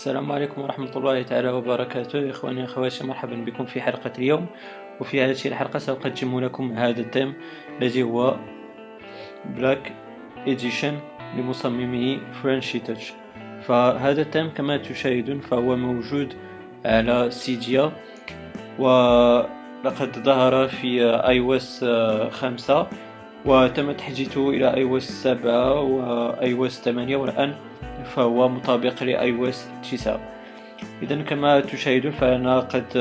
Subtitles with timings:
[0.00, 2.30] السلام عليكم ورحمة الله تعالى وبركاته.
[2.30, 4.46] إخواني أخواتي مرحبا بكم في حلقة اليوم.
[5.00, 7.34] وفي هذه الحلقة سأقدم لكم هذا التيم
[7.80, 8.36] الذي هو
[9.44, 9.92] Black
[10.48, 10.98] Edition
[11.36, 13.12] لمصممه Frenchi Touch
[13.62, 16.34] فهذا التيم كما تشاهدون فهو موجود
[16.84, 17.92] على Cydia
[18.78, 21.84] ولقد ظهر في iOS
[22.30, 22.86] خمسة
[23.44, 27.54] وتم تحديثه إلى iOS سبعة و iOS ثمانية والآن
[28.04, 30.20] فهو مطابق ل iOS تسعة
[31.02, 32.98] اذا كما تشاهدون فأنا قد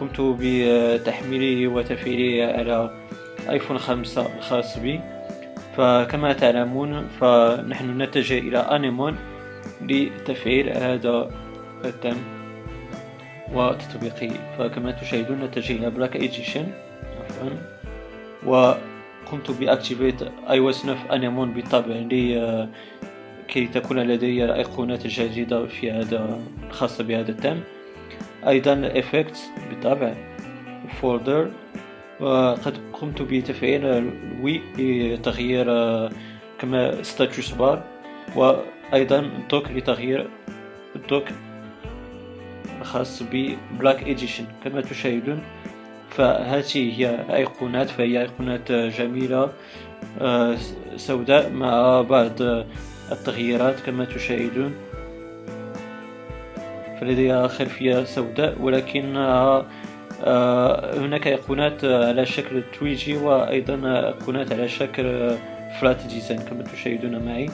[0.00, 2.90] قمت بتحميله وتفعيله على
[3.50, 5.00] iPhone خمسة الخاص بي.
[5.76, 9.16] فكما تعلمون فنحن نتجه إلى Anemone
[9.80, 11.30] لتفعيل هذا
[11.84, 12.16] التم
[13.54, 14.30] وتطبيقه.
[14.58, 16.66] فكما تشاهدون نتجه إلى Black Edition
[17.20, 17.50] عفوا
[18.46, 22.68] وقمت ب activate iOS 9 Anemone بالطبع لي
[23.52, 27.60] كي تكون لدي الايقونات الجديدة في هذا الخاصة بهذا التم
[28.48, 29.38] أيضا ال effect
[29.68, 30.14] بالطبع
[31.00, 31.50] folder
[32.20, 35.66] وقد قمت بتفعيل ال UI لتغيير
[36.58, 37.82] كما status bar
[38.36, 40.30] وأيضا ال dock لتغيير
[40.96, 41.24] ال dock
[42.80, 45.42] الخاص ب Black Edition كما تشاهدون
[46.10, 49.52] فهذه هي ايقونات فهي ايقونات جميلة
[50.20, 50.56] آه،
[50.96, 52.42] سوداء مع بعض
[53.12, 54.74] التغييرات كما تشاهدون.
[57.00, 59.66] فلديها خلفية سوداء ولكنها
[60.24, 65.36] آه، هناك ايقونات على شكل تويجي وأيضا ايقونات على شكل
[65.80, 67.50] flat design كما تشاهدون معي.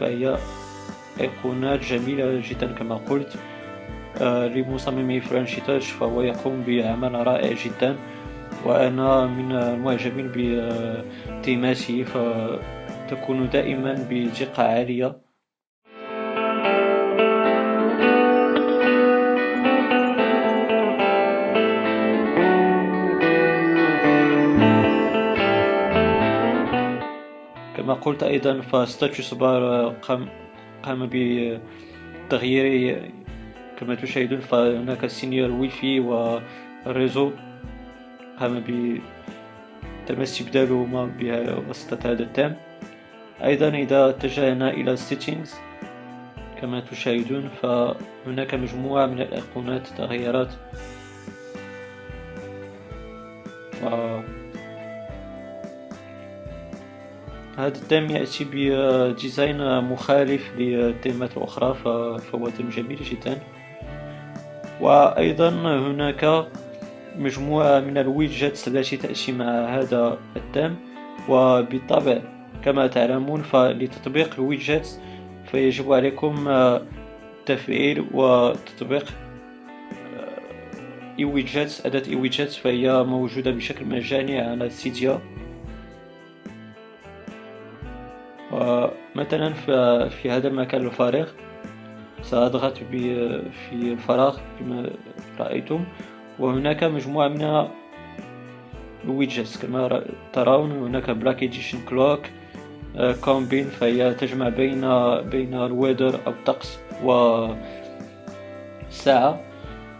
[0.00, 0.36] فهي
[1.20, 3.32] أيقونات جميلة جدا كما قلت
[4.20, 7.96] آه، لمصمم Frenchi Touch فهو يقوم بعمل رائع جدا.
[8.64, 12.04] وأنا من المعجبين بتيماته
[13.06, 15.16] فتكون دائما بدقة عالية.
[27.76, 30.28] كما قلت أيضا فستاتوس بار قام
[30.82, 32.66] قام بتغيير
[33.78, 37.30] كما تشاهدون فهناك signal WiFi وال réseau
[38.40, 38.64] قام
[40.06, 42.65] تم استبدالهما بواسطة هذا التام.
[43.44, 45.48] أيضا إذا اتجهنا إلى settings
[46.60, 50.48] كما تشاهدون فهناك مجموعة من الأيقونات تغيرات.
[53.72, 53.84] ف...
[57.58, 63.38] هذا التيم يأتي ب design مخالف للتيمات الأخرى فهو تيم جميل جدا.
[64.80, 66.46] وأيضا هناك
[67.16, 70.76] مجموعة من ال widgets التي تأتي مع هذا التيم
[71.28, 75.00] وبالطبع كما تعلمون فلتطبيق ال widgets
[75.44, 76.48] فيجب عليكم
[77.46, 79.06] تفعيل وتطبيق
[81.18, 85.20] iWidgets أداة iWidgets فهي موجودة بشكل مجاني على Cydia
[88.52, 89.52] ومثلا
[90.08, 91.28] في هذا المكان الفارغ
[92.22, 94.90] سأضغط في الفراغ كما
[95.40, 95.84] رأيتم.
[96.38, 97.68] وهناك مجموعة من
[99.04, 102.20] ال widgets كما ترون هناك BlackEdition clock
[102.96, 104.80] combine فهي تجمع بين
[105.20, 106.78] بين ال weather أو الطقس
[108.88, 109.40] والساعة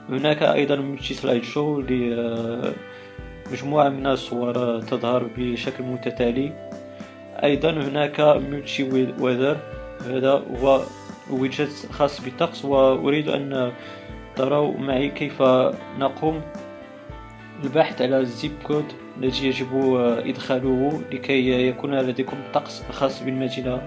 [0.09, 6.53] هناك أيضا multi slide show لمجموعة من الصور تظهر بشكل متتالي.
[7.45, 9.57] أيضا هناك ملتي ويذر
[10.07, 10.81] هذا هو
[11.31, 12.65] ويدجت خاص بالطقس.
[12.65, 13.73] وأريد أن
[14.37, 15.43] تروا معي كيف
[15.99, 16.41] نقوم.
[17.65, 18.85] البحث على الزيب كود.
[19.19, 19.97] الذي يجب
[20.27, 23.83] إدخاله لكي يكون لديكم الطقس الخاص بالمدينة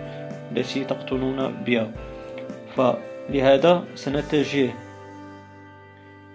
[0.51, 1.91] التي تقطنون بها.
[2.75, 4.69] فلهذا سنتجه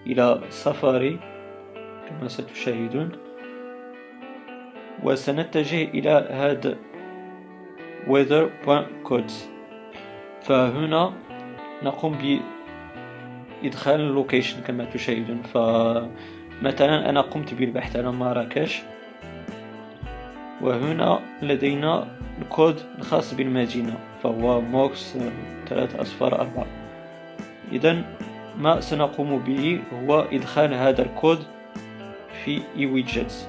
[0.06, 1.18] إلى سفاري
[2.08, 3.10] كما ستشاهدون
[5.02, 6.76] وسنتجه إلى هذا
[8.06, 9.32] weather.codes
[10.42, 11.12] فهنا
[11.82, 12.40] نقوم
[13.62, 15.42] بإدخال ال location كما تشاهدون.
[16.64, 18.82] فمثلا أنا قمت بالبحث على مراكش
[20.60, 22.08] وهنا لدينا
[22.42, 25.16] الكود الخاص بالمدينة فهو موكس
[25.68, 26.66] ثلاثة أصفار أربعة.
[27.72, 28.04] إذا
[28.58, 31.38] ما سنقوم به هو إدخال هذا الكود
[32.44, 33.48] في اي ويدجتس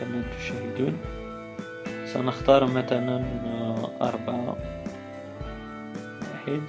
[0.00, 0.98] كما تشاهدون
[2.04, 3.24] سنختار مثلا
[4.02, 4.56] أربعة
[6.20, 6.62] واحد.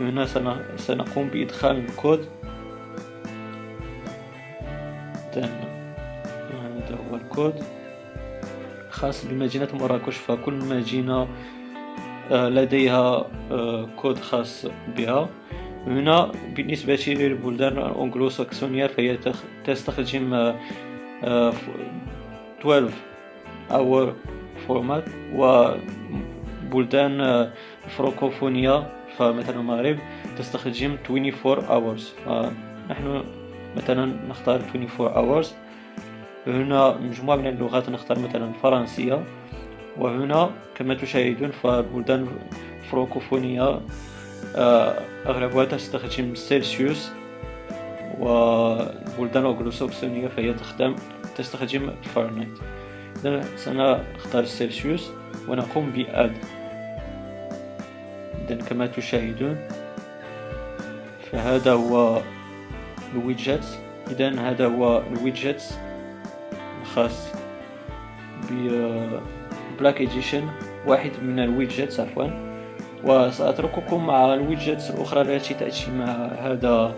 [0.00, 0.26] هنا
[0.76, 2.28] سنقوم بإدخال الكود.
[5.42, 7.54] هذا هو الكود.
[8.90, 11.28] خاص بمدينة مراكش فكل مدينة
[12.30, 13.26] لديها
[13.96, 14.66] كود خاص
[14.96, 15.28] بها.
[15.86, 19.18] هنا بالنسبة للبلدان الأنجلو ساكسونية فهي
[19.64, 20.54] تستخدم
[21.22, 22.90] 12
[23.70, 24.14] hour
[24.68, 25.04] format
[25.34, 27.50] وبلدان
[27.88, 28.86] فرانكوفونية
[29.18, 29.98] فمثلا المغرب
[30.38, 32.02] تستخدم 24 hours.
[32.24, 33.24] فنحن
[33.76, 35.46] مثلا نختار 24 hours.
[36.46, 39.24] هنا مجموعة من اللغات نختار مثلا الفرنسية
[39.96, 42.28] وهنا كما تشاهدون فالبلدان
[42.82, 43.80] الفرنكوفونية
[44.56, 47.10] آه، أغلبها تستخدم سيلسيوس
[48.18, 50.94] والبلدان الأنجلوساكسونية فهي تخدم
[51.36, 52.62] تستخدم Fahrenheit
[53.20, 55.10] إذا سنختار السيلسيوس
[55.48, 56.32] ونقوم ب add.
[58.48, 59.58] إذا كما تشاهدون
[61.32, 62.22] فهذا هو
[63.16, 63.64] ال widget
[64.10, 65.78] إذا هذا هو ال widget
[66.82, 67.32] الخاص
[69.78, 70.48] ب BlackEdition
[70.86, 72.46] واحد من ال widgets عفوا.
[73.04, 76.94] وسأترككم مع ال widgets الأخرى التي تأتي مع هذا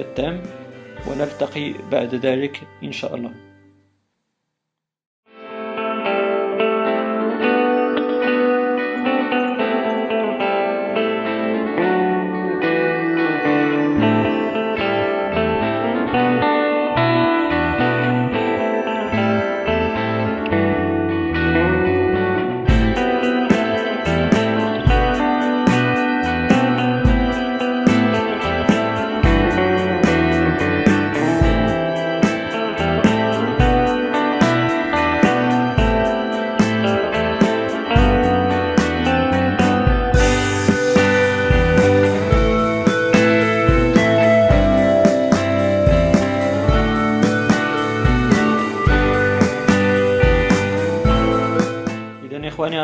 [0.00, 0.42] التام.
[1.06, 3.30] ونلتقي بعد ذلك إن شاء الله.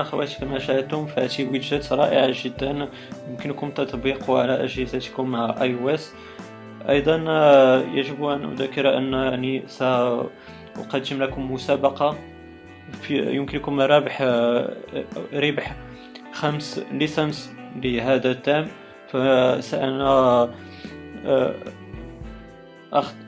[0.00, 2.88] إخواني أخواتي كما شاهدتم فهذه widget رائعة جدا.
[3.28, 6.14] يمكنكم تطبيقها على أجهزتكم مع iOS
[6.88, 12.18] أيضا آه، يجب أن أذكر أنني سأقدم لكم مسابقة
[13.02, 14.76] في يمكنكم ربح آه،
[15.32, 15.76] ربح
[16.32, 18.68] خمس license لهذا التام.
[19.08, 20.50] فسأنا
[21.26, 21.54] آه،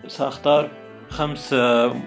[0.07, 0.71] سأختار
[1.09, 1.55] خمس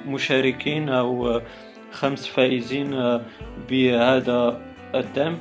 [0.06, 1.42] مشاركين أو
[1.92, 3.22] خمس فائزين آه،
[3.70, 4.62] بهذا
[4.96, 5.38] الدعم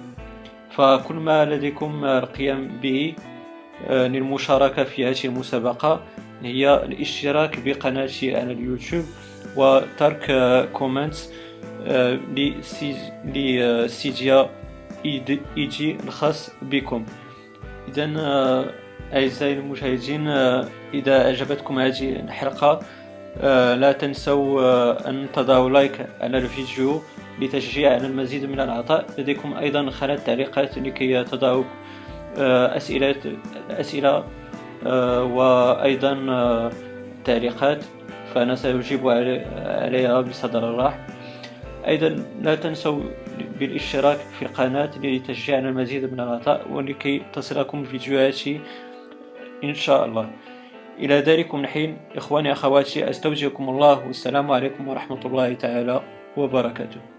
[0.70, 3.14] فكل ما لديكم القيام به
[3.87, 6.02] آه، للمشاركة في هذه المسابقة
[6.43, 9.04] هي الاشتراك بقناتي على اليوتيوب
[9.56, 10.31] وترك
[10.73, 11.31] comments
[11.87, 12.19] آه،
[13.25, 14.50] لسيديا
[15.04, 17.06] إي جي الخاص بكم.
[17.88, 18.04] اذا
[19.14, 20.28] أعزائي المشاهدين
[20.94, 22.81] إذا أعجبتكم هذه الحلقة آه،
[23.75, 27.03] لا تنسوا آه، أن تضعوا لايك على الفيديو
[27.41, 31.65] لتشجيع على المزيد من العطاء لديكم أيضا خانة تعليقات لكي تضعوا
[32.38, 33.37] آه، أسئلة
[33.71, 34.25] أسئلة
[35.23, 36.12] وأيضا
[37.25, 37.85] تعليقات.
[38.35, 41.06] فأنا سأجيب عليها بصدر الراح.
[41.87, 43.00] أيضا لا تنسوا
[43.59, 48.61] بالاشتراك في القناة لتشجيع على المزيد من العطاء ولكي تصلكم فيديوهاتي
[49.65, 50.31] إن شاء الله.
[50.98, 51.96] إلى ذلكم الحين.
[52.16, 56.00] إخواني أخواتي أستودعكم الله والسلام عليكم ورحمة الله تعالى
[56.36, 57.16] وبركاته.